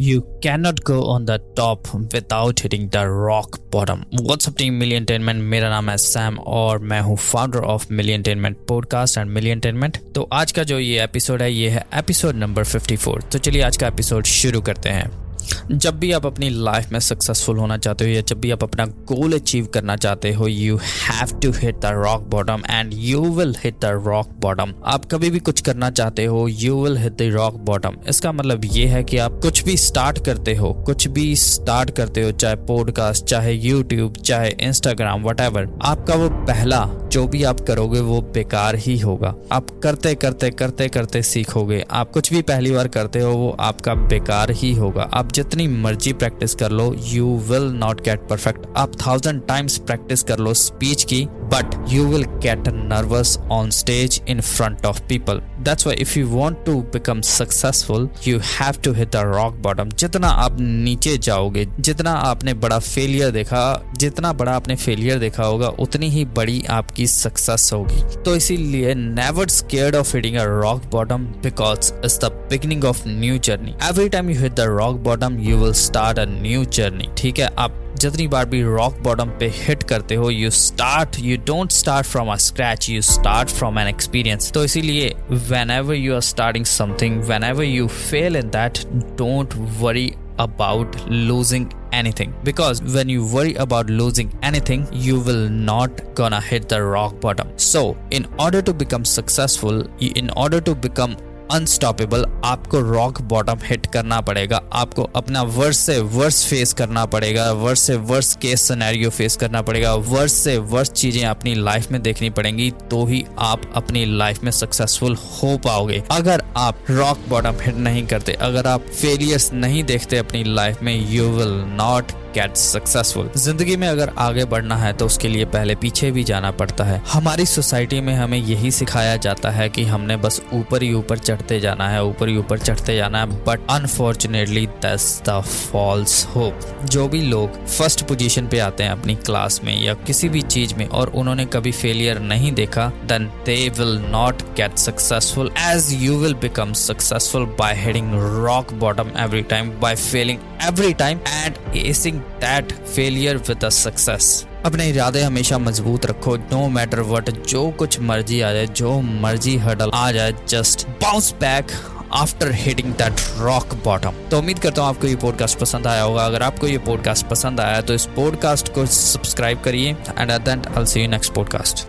You 0.00 0.20
cannot 0.46 0.74
go 0.74 0.96
on 1.02 1.26
the 1.26 1.38
top 1.58 1.80
without 1.94 2.54
hitting 2.54 2.88
the 2.90 3.02
rock 3.06 3.58
bottom. 3.74 3.98
What's 4.20 4.48
up, 4.48 4.54
team? 4.54 4.70
Milliontainment 4.70 5.34
मेरा 5.34 5.70
नाम 5.70 5.90
है 5.90 5.96
Sam 5.96 6.38
और 6.38 6.78
मैं 6.78 7.00
हूँ 7.00 7.16
founder 7.16 7.58
of 7.58 7.86
Milliontainment 7.90 8.56
podcast 8.68 9.18
and 9.18 9.30
Milliontainment 9.30 9.98
तो 10.14 10.28
आज 10.32 10.52
का 10.52 10.62
जो 10.62 10.78
ये 10.78 11.04
एपिसोड 11.04 11.42
है, 11.42 11.52
ये 11.52 11.70
है 11.70 11.86
एपिसोड 11.94 12.34
नंबर 12.34 12.64
54 12.64 13.30
तो 13.32 13.38
चलिए 13.38 13.62
आज 13.62 13.76
का 13.76 13.86
एपिसोड 13.86 14.24
शुरू 14.24 14.60
करते 14.60 14.88
हैं। 14.88 15.21
जब 15.70 15.98
भी 15.98 16.12
आप 16.12 16.26
अपनी 16.26 16.48
लाइफ 16.50 16.92
में 16.92 17.00
सक्सेसफुल 17.00 17.58
होना 17.58 17.76
चाहते 17.76 18.04
हो 18.04 18.10
या 18.10 18.20
जब 18.20 18.40
भी 18.40 18.50
आप 18.50 18.62
अपना 18.62 18.86
गोल 18.86 19.32
अचीव 19.32 19.66
करना 19.66 19.96
चाहते 19.96 20.32
हो 20.32 20.46
you 20.48 20.76
have 20.76 21.40
to 21.40 21.52
hit 21.52 21.76
the 21.76 21.84
rock 21.84 22.22
bottom 22.22 22.62
and 22.70 22.90
you 22.94 23.22
will 23.22 23.56
hit 23.64 23.74
the 23.80 23.84
rock 23.84 24.28
bottom 24.40 24.74
आप 24.84 25.04
कभी 25.04 25.30
भी 25.30 25.38
कुछ 25.38 25.60
करना 25.60 25.90
चाहते 25.90 26.24
हो 26.24 26.48
you 26.48 26.84
will 26.84 26.96
hit 26.96 27.12
the 27.12 27.22
rock 27.22 27.54
bottom 27.54 27.96
इसका 28.08 28.32
मतलब 28.32 28.60
ये 28.64 28.86
है 28.86 29.04
कि 29.04 29.18
आप 29.18 29.32
कुछ 29.32 29.64
भी 29.64 29.76
स्टार्ट 29.76 30.24
करते 30.24 30.54
हो, 30.54 30.72
कुछ 30.72 31.08
भी 31.08 31.36
स्टार्ट 31.36 31.90
करते 31.90 32.22
हो, 32.22 32.32
चाहे 32.32 32.56
पॉडकास्ट 32.56 33.24
चाहे 33.24 33.52
यूट्यूब 33.52 34.14
चाहे 34.16 34.50
इंस्टाग्राम 34.60 35.22
वट 35.22 35.40
आपका 35.40 36.14
वो 36.14 36.28
पहला 36.30 37.01
जो 37.12 37.26
भी 37.26 37.42
आप 37.44 37.60
करोगे 37.60 38.00
वो 38.00 38.20
बेकार 38.34 38.74
ही 38.74 38.98
होगा। 38.98 39.34
आप 39.52 39.66
करते 39.82 40.14
करते 40.14 40.50
करते 40.50 40.88
करते 40.88 41.22
सीखोगे। 41.22 41.84
आप 41.90 42.10
कुछ 42.10 42.32
भी 42.32 42.40
पहली 42.42 42.70
बार 42.70 42.88
करते 42.88 43.20
हो, 43.20 43.32
वो 43.32 43.50
आपका 43.60 43.94
बेकार 43.94 44.50
ही 44.50 44.72
होगा। 44.74 45.02
आप 45.14 45.32
जितनी 45.32 45.66
मर्ज़ी 45.68 46.12
प्रैक्टिस 46.12 46.54
कर 46.54 46.70
लो 46.70 46.94
you 47.04 47.36
will 47.48 47.70
not 47.74 48.00
get 48.00 48.26
perfect 48.30 48.66
आप 48.76 48.92
थाउज़ेंड 49.06 49.42
टाइम्स 49.46 49.78
प्रैक्टिस 49.78 50.22
कर 50.22 50.38
लो 50.38 50.54
स्पीच 50.54 51.04
की। 51.04 51.26
But 51.52 51.74
you 51.88 52.04
will 52.06 52.24
get 52.42 52.68
nervous 52.68 53.36
on 53.52 53.70
stage 53.70 54.20
in 54.28 54.40
front 54.40 54.86
of 54.86 55.00
people 55.08 55.40
that's 55.62 55.86
why 55.86 55.96
if 55.96 56.18
you 56.18 56.26
want 56.28 56.64
to 56.66 56.74
become 56.92 57.20
successful 57.20 58.08
you 58.26 58.38
have 58.38 58.80
to 58.84 58.92
hit 58.92 59.10
the 59.12 59.16
rock 59.34 59.56
bottom 59.62 59.88
जितना 59.98 60.28
आप 60.28 60.56
नीचे 60.60 61.16
जाओगे, 61.18 61.64
जितना 61.80 62.12
आपने 62.12 62.54
बड़ा 62.54 62.78
फेलियर 62.78 63.30
देखा, 63.30 63.62
जितना 63.96 64.32
बड़ा 64.32 64.52
आपने 64.52 64.76
फेलियर 64.76 65.18
देखा 65.18 65.44
होगा, 65.44 65.68
उतनी 65.68 66.08
ही 66.08 66.24
बड़ी 66.36 66.62
आपकी 66.70 67.06
सक्सेस 67.06 67.70
होगी। 67.72 68.02
तो 68.24 68.34
इसीलिए 68.36 68.94
never 68.94 69.48
scared 69.48 69.96
of 69.96 70.16
hitting 70.16 70.36
a 70.36 70.44
rock 70.44 70.84
bottom 70.92 71.24
because 71.42 71.92
it's 71.94 72.18
the 72.24 72.32
beginning 72.50 72.84
of 72.84 73.02
new 73.08 73.38
journey 73.38 73.74
every 73.88 74.08
time 74.08 74.30
you 74.30 74.40
hit 74.40 74.54
the 74.54 74.66
rock 74.78 74.96
bottom 75.04 75.38
you 75.40 75.56
will 75.58 75.72
start 75.82 76.18
a 76.18 76.24
new 76.28 76.64
journey 76.64 77.08
ठीक 77.18 77.38
है? 77.38 77.50
आप 77.58 77.81
जितनी 78.02 78.26
बार 78.28 78.46
भी 78.54 78.62
रॉक 78.62 78.98
बॉटम 79.04 79.30
पे 79.40 79.48
हिट 79.56 79.82
करते 79.88 80.14
हो 80.14 80.30
you 80.30 80.50
start 80.50 81.18
you 81.20 81.36
don't 81.46 81.72
start 81.72 82.06
from 82.06 82.32
a 82.32 82.36
scratch 82.46 82.88
you 82.90 83.02
start 83.10 83.50
from 83.58 83.78
an 83.78 83.88
experience 83.88 84.52
तो 84.52 84.64
इसीलिए 84.64 85.14
whenever 85.70 85.94
you 85.94 86.14
are 86.14 86.20
starting 86.30 86.64
something 86.64 87.22
whenever 87.44 87.64
you 87.64 87.86
fail 87.88 88.36
in 88.36 88.50
that 88.58 88.84
don't 89.18 89.54
worry 89.80 90.10
about 90.38 90.94
losing 91.08 91.72
anything 91.92 92.30
because 92.44 92.82
when 92.94 93.08
you 93.08 93.24
worry 93.24 93.54
about 93.54 93.90
losing 93.90 94.30
anything 94.42 94.86
you 94.92 95.18
will 95.20 95.48
not 95.48 96.00
gonna 96.14 96.40
hit 96.40 96.68
the 96.68 96.82
rock 96.82 97.20
bottom 97.20 97.50
so 97.56 97.82
in 98.10 98.26
order 98.38 98.62
to 98.62 98.72
become 98.72 99.04
successful 99.04 99.84
in 100.00 100.30
order 100.30 100.60
to 100.60 100.74
become 100.74 101.16
unstoppable 101.52 102.24
आपको 102.44 102.80
rock 102.82 103.20
bottom 103.22 103.58
hit 103.64 103.86
करना 103.86 104.20
पड़ेगा। 104.20 104.60
आपको 104.72 105.02
अपना 105.16 105.42
verse 105.42 105.78
से 105.78 105.98
verse 106.00 106.44
face 106.46 106.72
करना 106.72 107.04
पड़ेगा। 107.06 107.50
Verse 107.54 107.80
से 107.80 107.96
verse 107.96 108.34
case 108.36 108.62
scenario 108.62 109.10
face 109.10 109.36
करना 109.36 109.62
पड़ेगा। 109.62 109.94
वर्स 109.94 110.32
से 110.34 110.56
वर्स 110.58 110.90
चीज़ें 110.92 111.24
अपनी 111.24 111.54
लाइफ 111.54 111.90
में 111.92 112.00
देखनी 112.02 112.30
पड़ेंगी 112.30 112.70
तो 112.90 113.04
ही 113.06 113.24
आप 113.40 113.70
अपनी 113.76 114.04
लाइफ 114.16 114.42
में 114.44 114.50
सक्सेसफुल 114.52 115.16
हो 115.16 115.56
पाओगे। 115.58 116.02
अगर 116.10 116.42
आप 116.56 116.78
रॉक 116.90 117.28
बॉटम 117.28 117.60
हिट 117.62 117.76
नहीं 117.76 118.06
करते, 118.06 118.32
अगर 118.32 118.66
आप 118.66 118.86
फेलियर्स 118.92 119.52
नहीं 119.52 119.84
देखते 119.84 120.16
अपनी 120.16 120.44
लाइफ 120.44 120.82
में 120.82 120.94
you 121.10 121.28
will 121.30 121.54
not 121.76 122.12
get 122.34 122.56
successful 122.56 123.30
ज़िंदगी 123.36 123.76
में 123.76 123.86
अगर 123.88 124.12
आगे 124.18 124.44
बढ़ना 124.44 124.76
है 124.76 124.92
तो 124.92 125.06
उसके 125.06 125.28
लिए 125.28 125.44
पहले 125.44 125.74
पीछे 125.74 126.10
भी 126.10 126.24
जाना 126.24 126.50
पड़ता 126.50 126.84
है। 126.84 127.00
हमारी 127.12 127.46
सोसाइटी 127.46 128.00
में 128.00 128.14
हमें 128.14 128.38
यही 128.38 128.70
सिखाया 128.70 129.16
जाता 129.16 129.50
है 129.50 129.68
कि 129.68 129.84
हमने 129.84 130.16
बस 130.16 130.40
ऊपर 130.52 130.82
ही 130.82 130.92
ऊपर 130.94 131.18
चढ़ते 131.18 131.60
जाना 131.60 131.88
है, 131.88 132.02
ऊपर 132.04 132.28
ही 132.28 132.36
ऊपर 132.36 132.58
चढ़ते 132.58 132.96
जाना 132.96 133.20
है 133.20 133.26
but 133.44 133.66
unfortunately 133.70 134.66
this 134.84 135.22
the 135.28 135.40
false 135.42 136.24
hope 136.26 136.60
जो 136.84 137.08
भी 137.08 137.20
लोग 137.20 137.64
फ़र्स्ट 137.66 138.06
पोजीशन 138.08 138.46
पे 138.46 138.58
आते 138.58 138.84
हैं 138.84 138.90
अपनी 138.90 139.14
क्लास 139.14 139.60
में 139.64 139.74
या 139.82 139.94
किसी 140.06 140.28
भी 140.28 140.42
चीज़ 140.42 140.74
में 140.74 140.86
और 140.88 141.12
उन्होंने 141.14 141.44
कभी 141.46 141.72
फेलियर 141.72 142.18
नहीं 142.22 142.52
देखा 142.52 142.86
then 143.04 143.26
they 143.46 143.56
will 143.78 143.98
not 144.10 144.42
get 144.56 144.76
successful 144.78 145.50
as 145.58 145.92
you 146.00 146.18
will 146.18 146.34
become 146.34 146.72
successful 146.72 147.44
by 147.58 147.74
hitting 147.74 148.12
rock 148.44 148.72
bottom 148.72 149.10
every 149.18 149.42
time 149.42 149.70
by 149.80 149.96
failing 149.96 150.38
every 150.64 150.92
time 150.94 151.20
and 151.28 151.76
acing 151.76 152.18
that 152.40 152.72
failure 152.86 153.36
with 153.48 153.64
a 153.64 153.68
success 153.68 154.46
अपने 154.66 154.88
इरादे 154.88 155.22
हमेशा 155.22 155.58
मज़बूत 155.58 156.06
रखो। 156.06 156.36
नो 156.36 156.68
मैटर 156.68 157.00
वट 157.00 157.30
जो 157.48 157.70
कुछ 157.78 157.98
मर्ज़ी 158.00 158.40
आ 158.40 158.52
जाए, 158.52 158.66
जो 158.66 159.00
मर्ज़ी 159.00 159.56
हडल 159.58 159.90
आ 159.94 160.10
जाए 160.12 160.32
just 160.48 160.86
bounce 161.02 161.32
back 161.40 161.72
after 162.14 162.52
hitting 162.54 162.92
that 162.94 163.20
rock 163.38 163.74
bottom 163.84 164.14
तो 164.30 164.38
उम्मीद 164.38 164.58
करता 164.58 164.82
हूँ 164.82 164.88
आपको 164.88 165.06
ये 165.06 165.16
पॉडकास्ट 165.16 165.58
पसंद 165.58 165.86
आया 165.86 166.02
होगा। 166.02 166.24
अगर 166.26 166.42
आपको 166.42 166.66
ये 166.66 166.78
पॉडकास्ट 166.88 167.26
पसंद 167.26 167.60
आया 167.60 167.80
तो 167.80 167.94
इस 167.94 168.06
पॉडकास्ट 168.16 168.72
को 168.74 168.86
सब्सक्राइब 168.86 169.60
करिए। 169.60 169.96
And 170.18 170.30
at 170.30 170.40
that 170.40 170.66
I 170.68 170.86
see 170.86 171.00
you 171.00 171.08
next 171.08 171.34
podcast 171.34 171.86